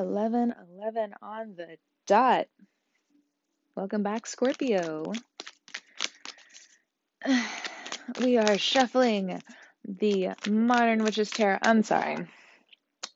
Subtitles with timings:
[0.00, 2.46] 11 11 on the dot.
[3.74, 5.12] Welcome back, Scorpio.
[8.22, 9.42] We are shuffling
[9.84, 11.58] the Modern Witches Tarot.
[11.60, 12.16] I'm sorry.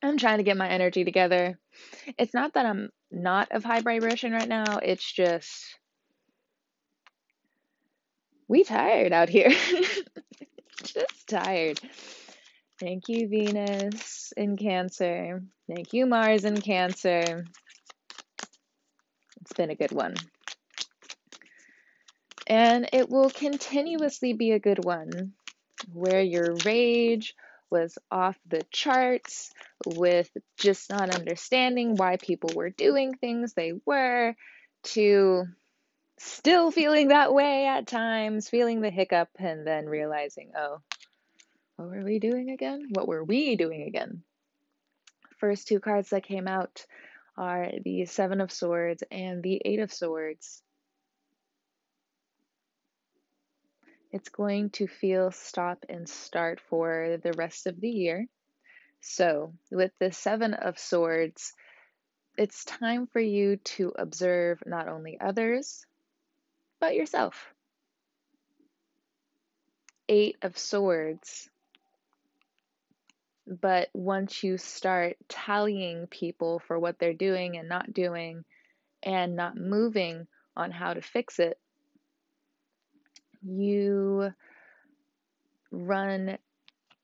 [0.02, 1.58] I'm trying to get my energy together.
[2.18, 5.78] It's not that I'm not of high vibration right now, it's just
[8.48, 9.50] we tired out here.
[10.82, 11.80] just tired.
[12.82, 15.40] Thank you, Venus in Cancer.
[15.68, 17.44] Thank you, Mars in Cancer.
[19.40, 20.16] It's been a good one.
[22.48, 25.34] And it will continuously be a good one
[25.92, 27.36] where your rage
[27.70, 29.52] was off the charts
[29.86, 30.28] with
[30.58, 34.34] just not understanding why people were doing things they were
[34.82, 35.44] to
[36.18, 40.78] still feeling that way at times, feeling the hiccup, and then realizing, oh,
[41.76, 42.88] what were we doing again?
[42.90, 44.22] What were we doing again?
[45.38, 46.86] First two cards that came out
[47.36, 50.62] are the Seven of Swords and the Eight of Swords.
[54.12, 58.26] It's going to feel stop and start for the rest of the year.
[59.00, 61.54] So, with the Seven of Swords,
[62.36, 65.86] it's time for you to observe not only others,
[66.78, 67.52] but yourself.
[70.08, 71.48] Eight of Swords
[73.60, 78.44] but once you start tallying people for what they're doing and not doing
[79.02, 81.58] and not moving on how to fix it,
[83.42, 84.32] you
[85.70, 86.38] run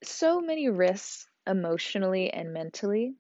[0.03, 3.15] so many risks emotionally and mentally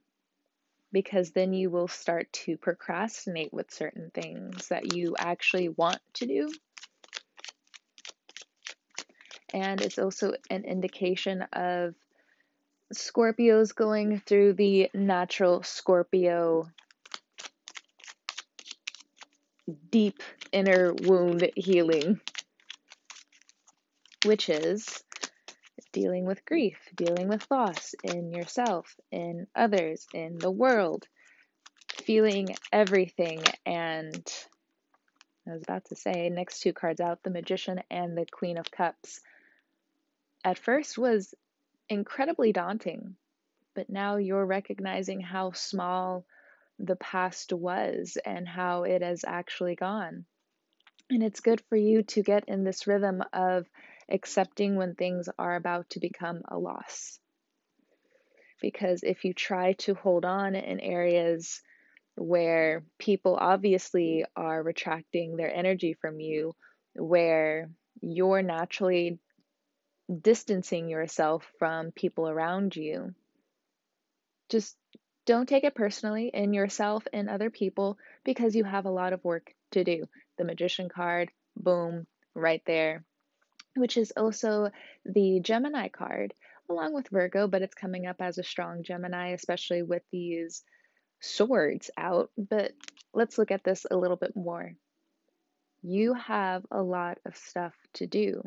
[0.92, 6.26] because then you will start to procrastinate with certain things that you actually want to
[6.26, 6.48] do.
[9.52, 11.94] And it's also an indication of
[12.92, 16.70] Scorpios going through the natural Scorpio
[19.91, 20.22] deep
[20.53, 22.20] inner wound healing,
[24.24, 25.05] which is
[25.92, 31.07] dealing with grief, dealing with loss in yourself, in others, in the world,
[31.92, 33.42] feeling everything.
[33.67, 34.27] And
[35.46, 38.70] I was about to say, next two cards out, the Magician and the Queen of
[38.70, 39.20] Cups.
[40.45, 41.35] At first was
[41.88, 43.16] incredibly daunting.
[43.74, 46.24] But now you're recognizing how small
[46.78, 50.24] the past was and how it has actually gone.
[51.10, 53.66] And it's good for you to get in this rhythm of
[54.10, 57.18] accepting when things are about to become a loss.
[58.60, 61.62] Because if you try to hold on in areas
[62.16, 66.55] where people obviously are retracting their energy from you,
[66.94, 67.70] where
[68.00, 69.18] you're naturally
[70.08, 73.14] distancing yourself from people around you.
[74.48, 74.77] Just
[75.27, 79.24] don't take it personally in yourself and other people because you have a lot of
[79.24, 80.07] work to do.
[80.39, 83.05] The Magician card, boom, right there,
[83.77, 84.70] which is also
[85.05, 86.33] the Gemini card,
[86.70, 90.63] along with Virgo, but it's coming up as a strong Gemini, especially with these
[91.20, 92.30] swords out.
[92.39, 92.73] But
[93.13, 94.73] let's look at this a little bit more.
[95.83, 98.42] You have a lot of stuff to do.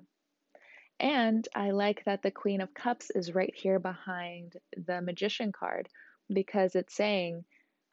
[1.01, 5.89] And I like that the Queen of Cups is right here behind the Magician card
[6.31, 7.43] because it's saying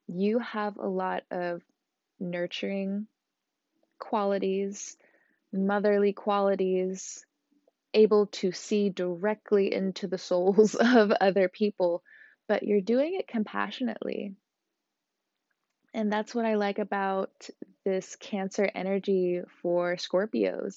[0.07, 1.63] you have a lot of
[2.21, 3.07] nurturing
[3.99, 4.99] qualities,
[5.55, 7.25] motherly qualities,
[7.95, 12.03] able to see directly into the souls of other people,
[12.47, 14.35] but you're doing it compassionately.
[15.95, 17.49] And that's what I like about
[17.87, 20.77] this Cancer energy for Scorpios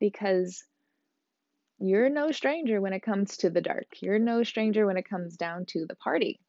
[0.00, 0.64] because
[1.78, 3.86] you're no stranger when it comes to the dark.
[4.00, 6.40] You're no stranger when it comes down to the party,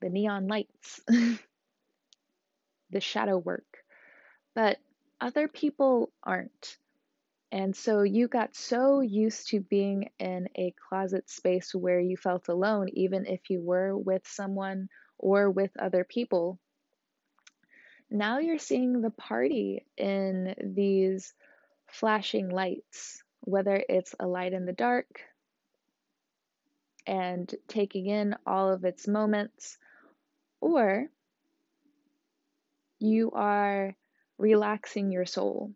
[0.00, 1.00] the neon lights,
[2.90, 3.66] the shadow work.
[4.54, 4.78] But
[5.20, 6.78] other people aren't.
[7.50, 12.48] And so you got so used to being in a closet space where you felt
[12.48, 14.88] alone, even if you were with someone
[15.18, 16.58] or with other people.
[18.10, 21.34] Now you're seeing the party in these
[21.86, 25.22] flashing lights whether it's a light in the dark
[27.06, 29.78] and taking in all of its moments,
[30.60, 31.06] or
[32.98, 33.96] you are
[34.36, 35.72] relaxing your soul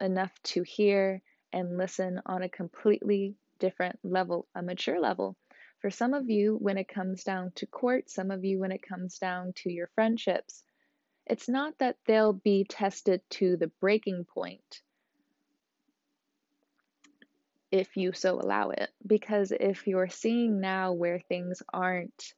[0.00, 1.20] enough to hear
[1.52, 5.36] and listen on a completely different level, a mature level.
[5.80, 8.82] For some of you, when it comes down to court, some of you, when it
[8.82, 10.64] comes down to your friendships,
[11.26, 14.80] it's not that they'll be tested to the breaking point
[17.70, 18.90] if you so allow it.
[19.06, 22.34] Because if you're seeing now where things aren't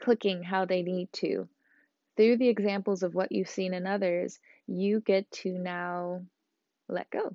[0.00, 1.48] clicking how they need to.
[2.16, 6.22] Through the examples of what you've seen in others, you get to now
[6.88, 7.34] let go.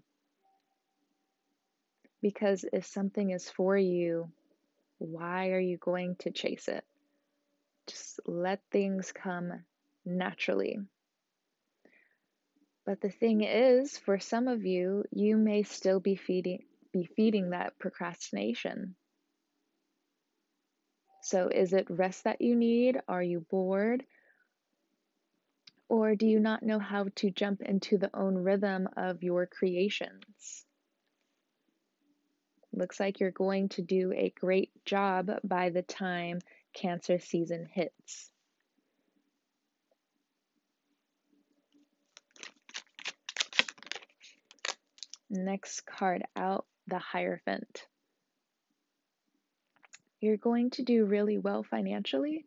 [2.21, 4.30] Because if something is for you,
[5.00, 6.83] why are you going to chase it?
[7.88, 9.53] Just let things come
[10.06, 10.80] naturally.
[12.89, 17.51] But the thing is, for some of you, you may still be feeding be feeding
[17.51, 18.95] that procrastination.
[21.21, 23.00] So is it rest that you need?
[23.07, 24.03] Are you bored?
[25.88, 30.65] Or do you not know how to jump into the own rhythm of your creations?
[32.74, 36.39] Looks like you're going to do a great job by the time
[36.74, 38.31] Cancer season hits.
[45.29, 47.85] Next card out the Hierophant.
[50.19, 52.45] You're going to do really well financially.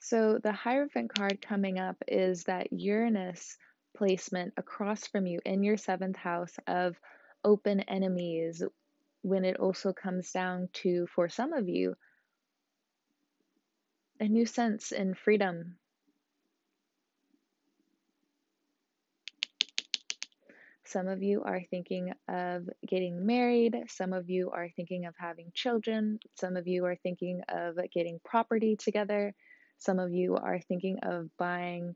[0.00, 3.56] So, the Hierophant card coming up is that Uranus
[3.96, 6.96] placement across from you in your seventh house of
[7.44, 8.62] open enemies,
[9.22, 11.96] when it also comes down to, for some of you,
[14.20, 15.76] a new sense in freedom.
[20.88, 23.76] Some of you are thinking of getting married.
[23.88, 26.18] Some of you are thinking of having children.
[26.34, 29.34] Some of you are thinking of getting property together.
[29.76, 31.94] Some of you are thinking of buying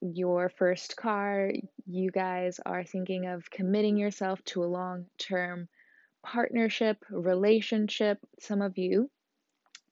[0.00, 1.52] your first car.
[1.86, 5.68] You guys are thinking of committing yourself to a long term
[6.24, 8.18] partnership, relationship.
[8.40, 9.08] Some of you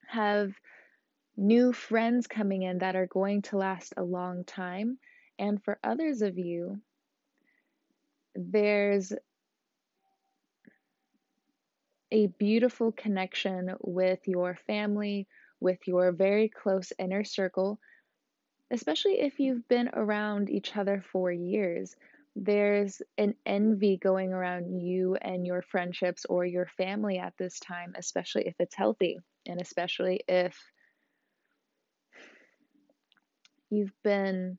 [0.08, 0.52] have
[1.36, 4.98] new friends coming in that are going to last a long time.
[5.38, 6.80] And for others of you,
[8.38, 9.12] there's
[12.12, 15.26] a beautiful connection with your family,
[15.60, 17.80] with your very close inner circle,
[18.70, 21.96] especially if you've been around each other for years.
[22.36, 27.94] There's an envy going around you and your friendships or your family at this time,
[27.98, 30.56] especially if it's healthy and especially if
[33.68, 34.58] you've been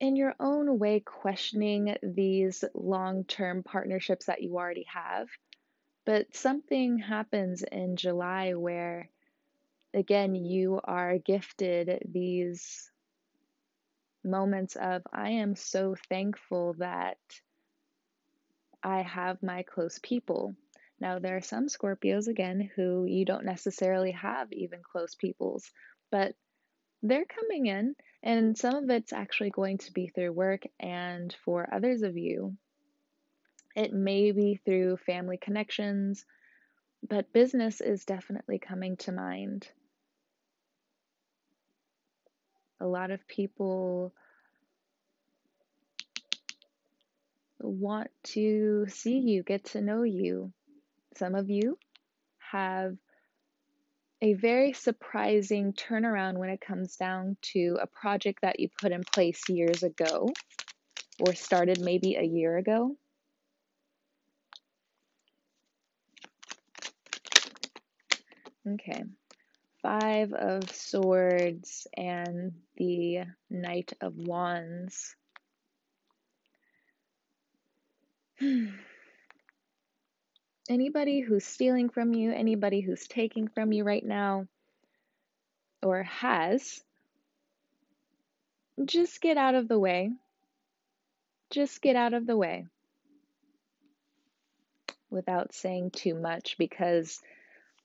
[0.00, 5.28] in your own way questioning these long term partnerships that you already have.
[6.04, 9.10] But something happens in July where,
[9.92, 12.90] again, you are gifted these
[14.24, 17.18] moments of, I am so thankful that
[18.82, 20.54] I have my close people.
[21.00, 25.70] Now, there are some Scorpios, again, who you don't necessarily have even close peoples,
[26.10, 26.34] but
[27.02, 31.68] they're coming in, and some of it's actually going to be through work, and for
[31.72, 32.56] others of you,
[33.76, 36.24] it may be through family connections,
[37.06, 39.68] but business is definitely coming to mind.
[42.80, 44.12] A lot of people
[47.60, 50.52] want to see you, get to know you.
[51.16, 51.78] Some of you
[52.38, 52.96] have
[54.20, 59.02] a very surprising turnaround when it comes down to a project that you put in
[59.14, 60.30] place years ago
[61.20, 62.96] or started maybe a year ago.
[68.66, 69.04] Okay.
[69.82, 75.14] Five of Swords and the Knight of Wands.
[78.40, 78.66] Hmm.
[80.68, 84.46] Anybody who's stealing from you, anybody who's taking from you right now,
[85.82, 86.82] or has,
[88.84, 90.10] just get out of the way.
[91.50, 92.66] Just get out of the way
[95.10, 97.20] without saying too much because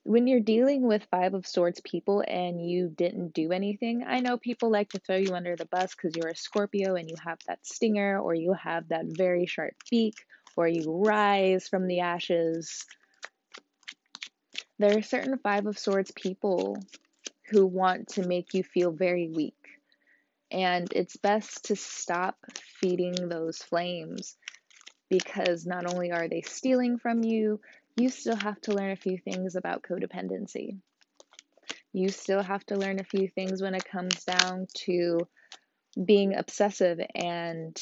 [0.02, 4.36] when you're dealing with Five of Swords people and you didn't do anything, I know
[4.36, 7.38] people like to throw you under the bus because you're a Scorpio and you have
[7.46, 12.84] that stinger or you have that very sharp beak or you rise from the ashes.
[14.78, 16.76] There are certain Five of Swords people
[17.50, 19.54] who want to make you feel very weak.
[20.50, 22.36] And it's best to stop
[22.80, 24.36] feeding those flames
[25.08, 27.60] because not only are they stealing from you,
[27.96, 30.78] you still have to learn a few things about codependency.
[31.92, 35.28] You still have to learn a few things when it comes down to
[36.02, 37.80] being obsessive and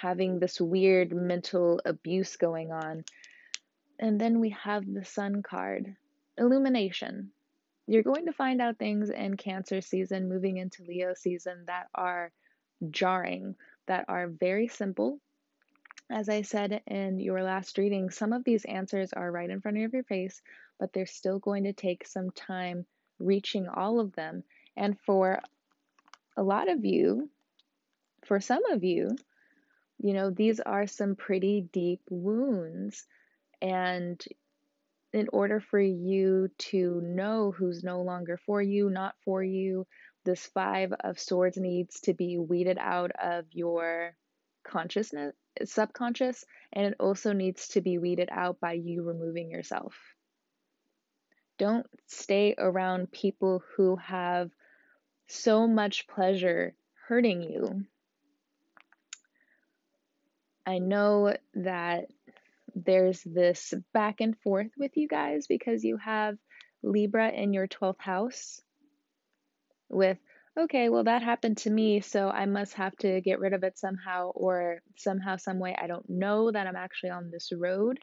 [0.00, 3.04] having this weird mental abuse going on.
[3.98, 5.94] And then we have the Sun card
[6.38, 7.32] illumination.
[7.86, 12.32] You're going to find out things in Cancer season, moving into Leo season, that are
[12.90, 15.18] jarring, that are very simple.
[16.10, 19.78] As I said in your last reading, some of these answers are right in front
[19.78, 20.40] of your face,
[20.78, 22.86] but they're still going to take some time
[23.18, 24.44] reaching all of them.
[24.76, 25.40] And for
[26.36, 27.28] a lot of you,
[28.24, 29.16] for some of you,
[30.02, 33.04] you know, these are some pretty deep wounds.
[33.60, 34.22] And
[35.12, 39.86] in order for you to know who's no longer for you, not for you,
[40.24, 44.14] this five of swords needs to be weeded out of your
[44.64, 49.94] consciousness, subconscious, and it also needs to be weeded out by you removing yourself.
[51.58, 54.50] Don't stay around people who have
[55.26, 56.74] so much pleasure
[57.06, 57.84] hurting you.
[60.70, 62.04] I know that
[62.76, 66.36] there's this back and forth with you guys because you have
[66.84, 68.60] Libra in your 12th house
[69.88, 70.18] with,
[70.56, 73.78] okay, well, that happened to me, so I must have to get rid of it
[73.80, 75.76] somehow, or somehow, some way.
[75.76, 77.98] I don't know that I'm actually on this road,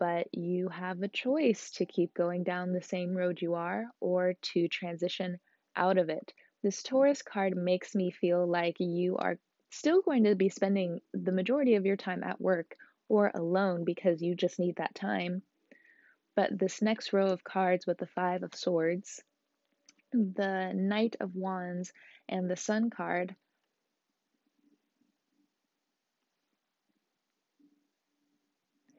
[0.00, 4.34] but you have a choice to keep going down the same road you are or
[4.52, 5.38] to transition
[5.76, 6.32] out of it.
[6.64, 9.38] This Taurus card makes me feel like you are
[9.74, 12.76] still going to be spending the majority of your time at work
[13.08, 15.42] or alone because you just need that time.
[16.34, 19.22] But this next row of cards with the Five of Swords,
[20.12, 21.92] the Knight of Wands,
[22.28, 23.36] and the Sun card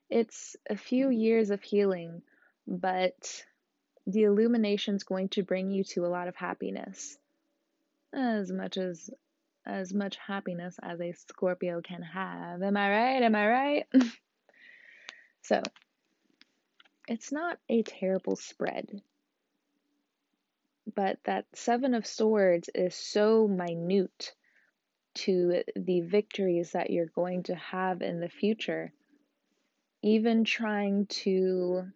[0.09, 2.21] it's a few years of healing,
[2.65, 3.43] but
[4.07, 7.17] the illumination is going to bring you to a lot of happiness.
[8.13, 9.09] As much as
[9.65, 12.61] as much happiness as a Scorpio can have.
[12.61, 13.23] Am I right?
[13.23, 13.85] Am I right?
[15.41, 15.61] so,
[17.07, 19.01] it's not a terrible spread.
[20.93, 24.33] But that 7 of swords is so minute
[25.15, 28.91] to the victories that you're going to have in the future.
[30.03, 31.87] Even trying to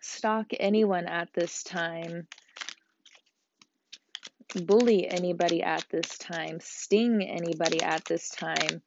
[0.00, 2.26] stalk anyone at this time
[4.54, 8.82] bully anybody at this time, sting anybody at this time.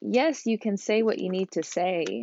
[0.00, 2.22] Yes, you can say what you need to say,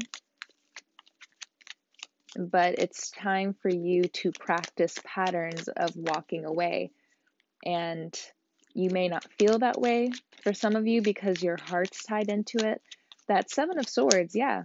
[2.37, 6.91] but it's time for you to practice patterns of walking away.
[7.65, 8.17] And
[8.73, 10.11] you may not feel that way
[10.43, 12.81] for some of you because your heart's tied into it.
[13.27, 14.63] That Seven of Swords, yeah.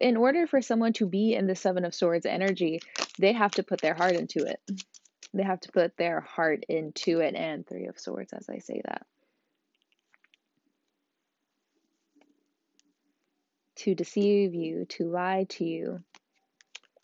[0.00, 2.80] In order for someone to be in the Seven of Swords energy,
[3.18, 4.60] they have to put their heart into it
[5.34, 8.80] they have to put their heart into it and three of swords as i say
[8.84, 9.06] that.
[13.76, 16.02] To deceive you to lie to you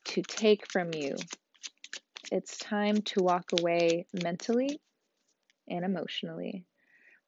[0.08, 1.16] to take from you.
[2.32, 4.80] It's time to walk away mentally
[5.68, 6.64] and emotionally.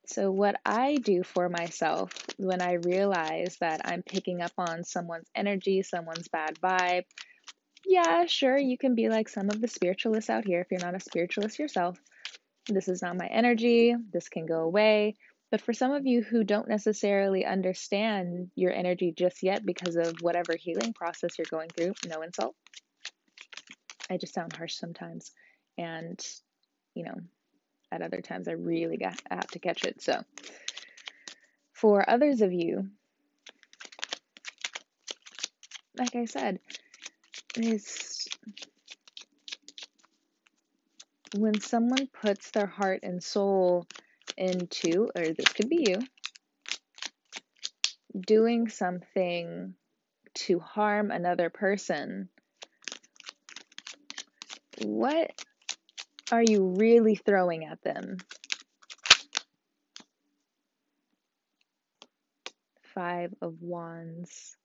[0.07, 5.31] So, what I do for myself when I realize that I'm picking up on someone's
[5.35, 7.05] energy, someone's bad vibe,
[7.87, 10.95] yeah, sure, you can be like some of the spiritualists out here if you're not
[10.95, 11.99] a spiritualist yourself.
[12.69, 15.17] This is not my energy, this can go away.
[15.51, 20.15] But for some of you who don't necessarily understand your energy just yet because of
[20.21, 22.55] whatever healing process you're going through, no insult.
[24.09, 25.33] I just sound harsh sometimes.
[25.77, 26.21] And,
[26.95, 27.17] you know,
[27.91, 30.01] at other times I really got, I have to catch it.
[30.01, 30.23] So,
[31.73, 32.89] for others of you,
[35.97, 36.61] like I said,
[37.57, 38.29] is
[41.37, 43.87] when someone puts their heart and soul
[44.37, 45.99] into, or this could be you,
[48.27, 49.75] doing something
[50.35, 52.29] to harm another person,
[54.83, 55.31] what
[56.33, 58.17] are you really throwing at them?
[62.95, 64.57] Five of Wands.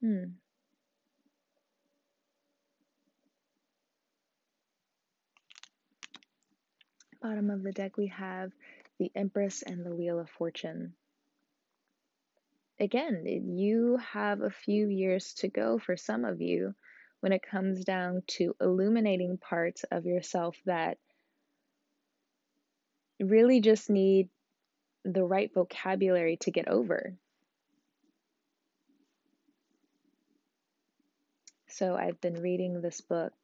[0.00, 0.24] Hmm.
[7.20, 8.52] Bottom of the deck, we have
[8.98, 10.94] the Empress and the Wheel of Fortune.
[12.78, 13.24] Again,
[13.56, 16.74] you have a few years to go for some of you
[17.20, 20.98] when it comes down to illuminating parts of yourself that
[23.18, 24.28] really just need
[25.04, 27.14] the right vocabulary to get over.
[31.68, 33.34] So, I've been reading this book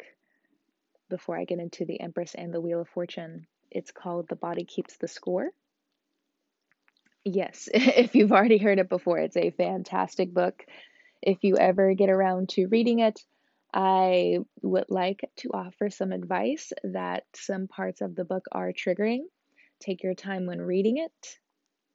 [1.09, 3.47] before I get into The Empress and the Wheel of Fortune.
[3.75, 5.49] It's called The Body Keeps the Score.
[7.25, 10.65] Yes, if you've already heard it before, it's a fantastic book.
[11.23, 13.21] If you ever get around to reading it,
[13.73, 19.23] I would like to offer some advice that some parts of the book are triggering.
[19.81, 21.39] Take your time when reading it.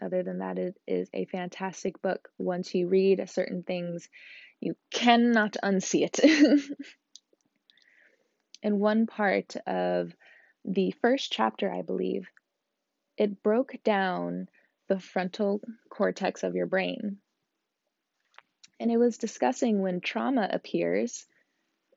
[0.02, 2.30] Other than that, it is a fantastic book.
[2.38, 4.10] Once you read certain things,
[4.60, 6.20] you cannot unsee it.
[8.64, 10.14] and one part of
[10.68, 12.28] the first chapter, I believe,
[13.18, 14.50] it broke down
[14.90, 17.18] the frontal cortex of your brain.
[18.80, 21.26] And it was discussing when trauma appears,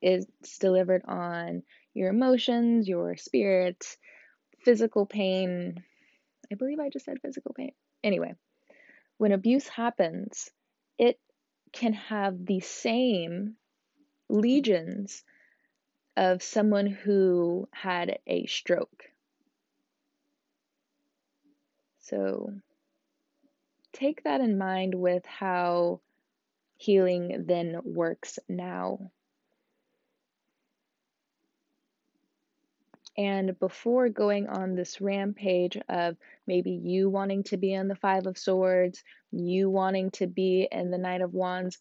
[0.00, 1.62] it's delivered on
[1.93, 3.85] your emotions, your spirit,
[4.65, 5.83] physical pain.
[6.50, 7.73] I believe I just said physical pain.
[8.03, 8.35] Anyway,
[9.19, 10.49] when abuse happens,
[10.97, 11.19] it
[11.73, 13.57] can have the same
[14.29, 15.23] legions
[16.21, 19.05] of someone who had a stroke.
[22.00, 22.53] So
[23.95, 26.00] take that in mind with how
[26.77, 29.11] healing then works now.
[33.17, 38.27] And before going on this rampage of maybe you wanting to be in the Five
[38.27, 41.79] of Swords, you wanting to be in the Knight of Wands,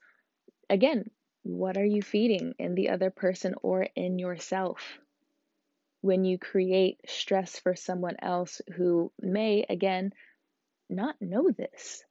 [0.69, 1.09] again,
[1.49, 4.99] what are you feeding in the other person or in yourself?
[6.01, 10.13] When you create stress for someone else who may, again,
[10.89, 12.03] not know this.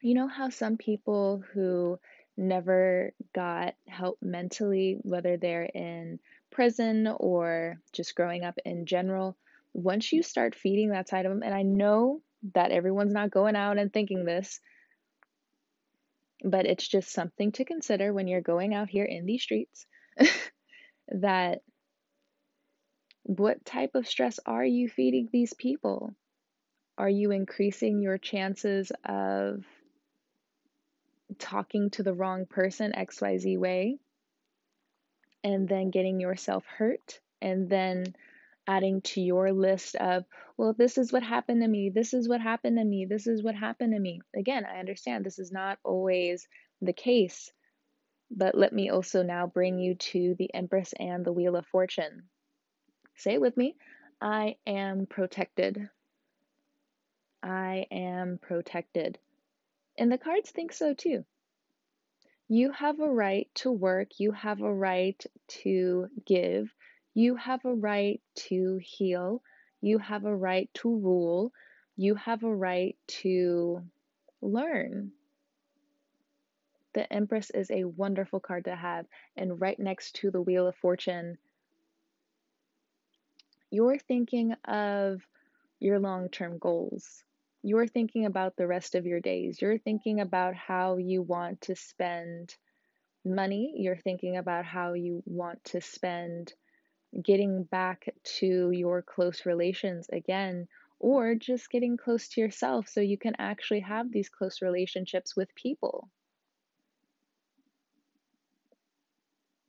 [0.00, 1.98] You know how some people who
[2.36, 6.18] never got help mentally, whether they're in
[6.50, 9.36] prison or just growing up in general,
[9.72, 12.22] once you start feeding that side of them, and I know
[12.54, 14.60] that everyone's not going out and thinking this,
[16.44, 19.86] but it's just something to consider when you're going out here in these streets
[21.08, 21.62] that
[23.22, 26.14] what type of stress are you feeding these people?
[26.98, 29.64] Are you increasing your chances of
[31.38, 33.96] talking to the wrong person XYZ way
[35.42, 38.14] and then getting yourself hurt and then
[38.66, 40.24] adding to your list of,
[40.56, 43.42] well, this is what happened to me, this is what happened to me, this is
[43.42, 44.20] what happened to me.
[44.36, 46.48] Again, I understand this is not always
[46.80, 47.52] the case,
[48.30, 52.24] but let me also now bring you to the Empress and the Wheel of Fortune.
[53.16, 53.76] Say it with me
[54.20, 55.88] I am protected.
[57.42, 59.18] I am protected.
[59.98, 61.24] And the cards think so too.
[62.48, 65.22] You have a right to work, you have a right
[65.62, 66.74] to give,
[67.14, 69.40] you have a right to heal.
[69.80, 71.52] You have a right to rule.
[71.96, 73.82] You have a right to
[74.42, 75.12] learn.
[76.94, 79.06] The Empress is a wonderful card to have.
[79.36, 81.38] And right next to the Wheel of Fortune,
[83.70, 85.20] you're thinking of
[85.78, 87.22] your long term goals.
[87.62, 89.60] You're thinking about the rest of your days.
[89.60, 92.54] You're thinking about how you want to spend
[93.24, 93.74] money.
[93.76, 96.52] You're thinking about how you want to spend
[97.22, 103.18] getting back to your close relations again, or just getting close to yourself so you
[103.18, 106.08] can actually have these close relationships with people.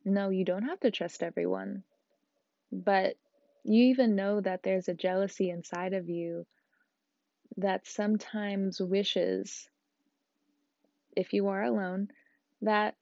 [0.05, 1.83] No, you don't have to trust everyone,
[2.71, 3.15] but
[3.63, 6.45] you even know that there's a jealousy inside of you
[7.57, 9.67] that sometimes wishes,
[11.15, 12.09] if you are alone,
[12.61, 12.95] that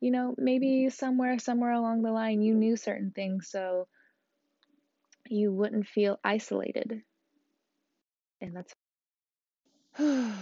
[0.00, 3.86] you know, maybe somewhere, somewhere along the line, you knew certain things so
[5.28, 7.02] you wouldn't feel isolated.
[8.40, 8.74] And that's.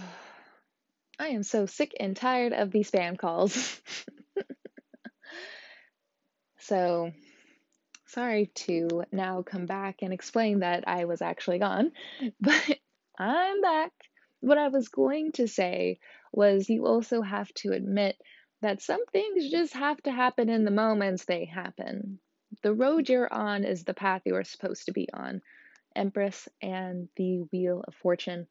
[1.17, 3.81] I am so sick and tired of these spam calls.
[6.59, 7.11] so,
[8.07, 11.91] sorry to now come back and explain that I was actually gone,
[12.41, 12.79] but
[13.17, 13.93] I'm back.
[14.41, 15.99] What I was going to say
[16.33, 18.17] was you also have to admit
[18.61, 22.19] that some things just have to happen in the moments they happen.
[22.63, 25.41] The road you're on is the path you are supposed to be on.
[25.95, 28.47] Empress and the Wheel of Fortune.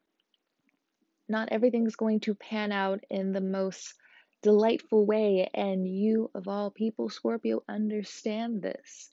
[1.29, 3.95] Not everything's going to pan out in the most
[4.43, 9.11] delightful way, and you, of all people, Scorpio, understand this.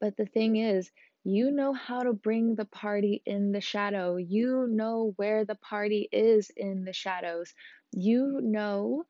[0.00, 0.90] But the thing is,
[1.24, 4.16] you know how to bring the party in the shadow.
[4.16, 7.54] You know where the party is in the shadows.
[7.92, 9.04] You know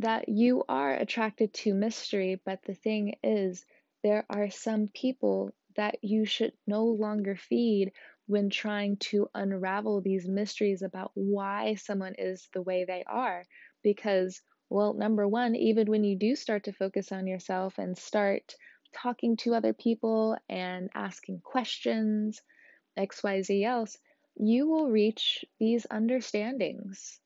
[0.00, 3.64] that you are attracted to mystery, but the thing is,
[4.04, 7.92] there are some people that you should no longer feed
[8.26, 13.44] when trying to unravel these mysteries about why someone is the way they are.
[13.82, 18.54] Because, well, number one, even when you do start to focus on yourself and start
[18.94, 22.40] talking to other people and asking questions,
[22.96, 23.98] XYZ else,
[24.36, 27.18] you will reach these understandings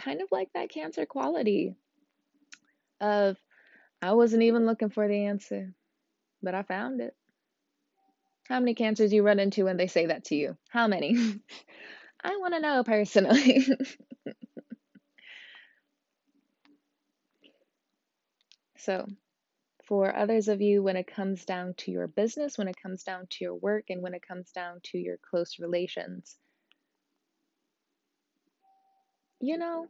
[0.00, 1.76] kind of like that cancer quality
[3.00, 3.36] of
[4.02, 5.74] I wasn't even looking for the answer,
[6.42, 7.14] but I found it.
[8.48, 10.56] How many cancers you run into when they say that to you?
[10.68, 11.16] How many?
[12.24, 13.66] I want to know personally.
[18.76, 19.06] so,
[19.84, 23.26] For others of you, when it comes down to your business, when it comes down
[23.30, 26.36] to your work, and when it comes down to your close relations,
[29.40, 29.88] you know,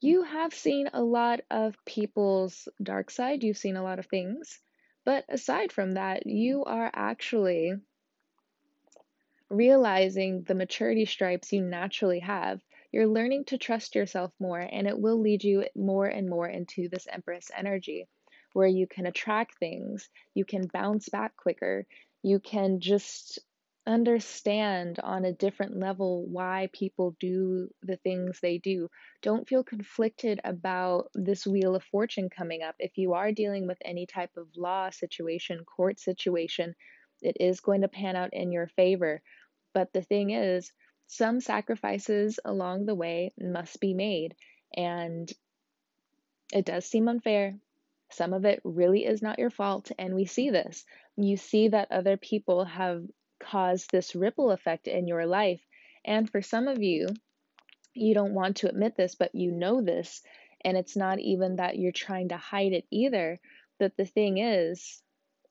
[0.00, 4.60] you have seen a lot of people's dark side, you've seen a lot of things,
[5.04, 7.74] but aside from that, you are actually
[9.48, 12.60] realizing the maturity stripes you naturally have.
[12.92, 16.88] You're learning to trust yourself more, and it will lead you more and more into
[16.88, 18.06] this Empress energy
[18.52, 21.86] where you can attract things, you can bounce back quicker,
[22.22, 23.40] you can just
[23.86, 28.88] understand on a different level why people do the things they do.
[29.22, 32.76] Don't feel conflicted about this wheel of fortune coming up.
[32.78, 36.74] If you are dealing with any type of law situation, court situation,
[37.20, 39.22] it is going to pan out in your favor.
[39.74, 40.72] But the thing is,
[41.06, 44.34] some sacrifices along the way must be made.
[44.74, 45.30] And
[46.52, 47.56] it does seem unfair.
[48.10, 49.90] Some of it really is not your fault.
[49.98, 50.84] And we see this.
[51.16, 53.04] You see that other people have
[53.50, 55.60] cause this ripple effect in your life.
[56.04, 57.08] And for some of you,
[57.94, 60.22] you don't want to admit this, but you know this.
[60.64, 63.38] And it's not even that you're trying to hide it either.
[63.78, 65.02] But the thing is,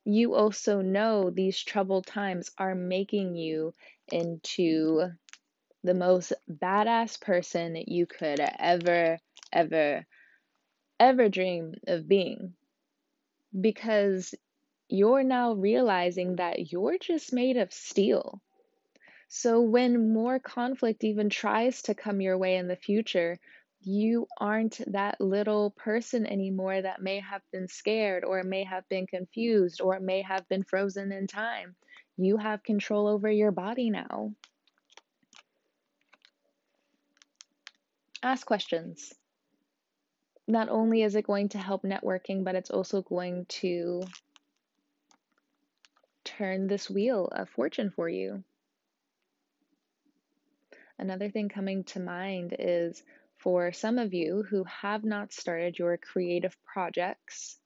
[0.05, 3.73] you also know these troubled times are making you
[4.11, 5.09] into
[5.83, 9.19] the most badass person you could ever,
[9.51, 10.05] ever,
[10.99, 12.53] ever dream of being.
[13.59, 14.33] Because
[14.93, 18.39] you're now realizing that you're just made of steel.
[19.27, 23.39] So when more conflict even tries to come your way in the future,
[23.81, 29.07] you aren't that little person anymore that may have been scared or may have been
[29.07, 31.75] confused or may have been frozen in time.
[32.15, 34.35] You have control over your body now.
[38.21, 39.11] Ask questions.
[40.47, 44.03] Not only is it going to help networking, but it's also going to
[46.37, 48.43] turn this wheel of fortune for you.
[50.97, 53.03] Another thing coming to mind is
[53.37, 57.57] for some of you who have not started your creative projects,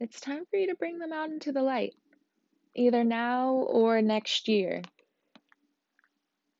[0.00, 1.94] it's time for you to bring them out into the light,
[2.74, 4.82] either now or next year.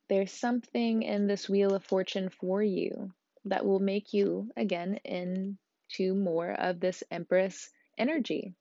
[0.08, 3.12] There's something in this wheel of fortune for you
[3.46, 8.54] that will make you again into more of this Empress energy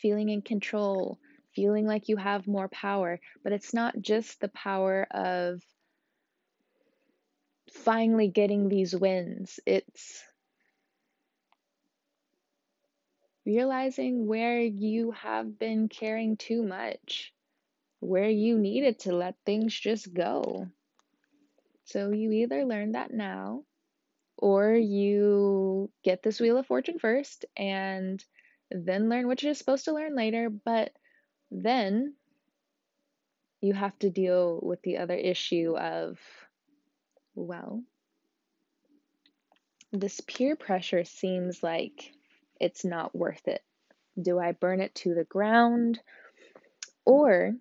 [0.00, 1.18] feeling in control,
[1.54, 3.20] feeling like you have more power.
[3.42, 5.62] But it's not just the power of
[7.72, 10.22] finally getting these wins, it's
[13.44, 17.32] realizing where you have been caring too much,
[18.00, 20.68] where you needed to let things just go.
[21.84, 23.64] So you either learn that now
[24.36, 28.22] or you get this Wheel of Fortune first and
[28.70, 30.92] then learn what you're supposed to learn later, but
[31.50, 32.14] then
[33.60, 36.18] you have to deal with the other issue of,
[37.34, 37.82] well,
[39.92, 42.12] this peer pressure seems like
[42.60, 43.62] it's not worth it.
[44.20, 46.00] Do I burn it to the ground?
[47.04, 47.54] Or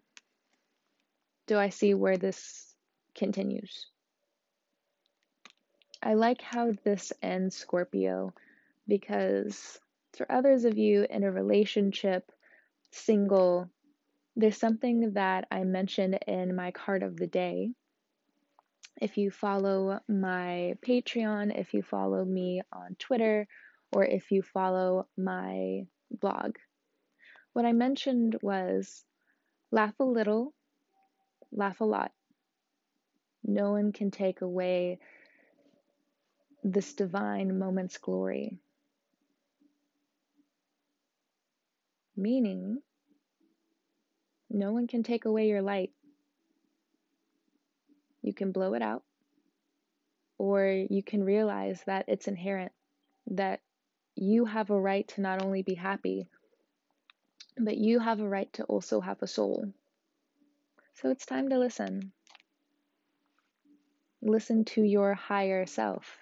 [1.47, 2.75] do I see where this
[3.15, 3.87] continues?
[6.03, 8.33] I like how this ends, Scorpio,
[8.87, 9.79] because
[10.17, 12.31] for others of you in a relationship,
[12.91, 13.69] single,
[14.35, 17.69] there's something that I mentioned in my card of the day.
[18.99, 23.47] If you follow my Patreon, if you follow me on Twitter,
[23.91, 26.55] or if you follow my blog,
[27.53, 29.03] what I mentioned was
[29.71, 30.53] laugh a little,
[31.51, 32.11] laugh a lot.
[33.43, 34.99] No one can take away
[36.63, 38.59] this divine moment's glory.
[42.17, 42.81] Meaning,
[44.49, 45.91] no one can take away your light.
[48.23, 49.03] You can blow it out,
[50.39, 52.71] or you can realize that it's inherent,
[53.27, 53.61] that
[54.15, 56.27] you have a right to not only be happy,
[57.57, 59.71] but you have a right to also have a soul.
[60.95, 62.11] So it's time to listen.
[64.23, 66.17] Listen to your higher self,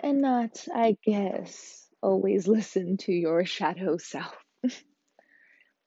[0.00, 4.34] and not, I guess, always listen to your shadow self.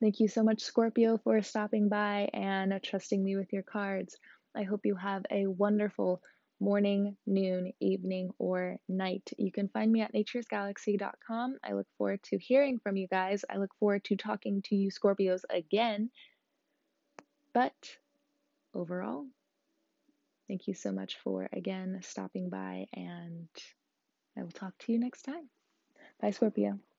[0.04, 4.18] Thank you so much, Scorpio, for stopping by and trusting me with your cards.
[4.54, 6.22] I hope you have a wonderful
[6.60, 9.32] morning, noon, evening, or night.
[9.38, 11.58] You can find me at naturesgalaxy.com.
[11.64, 13.46] I look forward to hearing from you guys.
[13.50, 16.10] I look forward to talking to you, Scorpios, again.
[17.54, 17.96] But
[18.74, 19.26] overall,
[20.50, 23.48] thank you so much for again stopping by, and
[24.38, 25.48] I will talk to you next time.
[26.20, 26.84] Bye, Scorpio.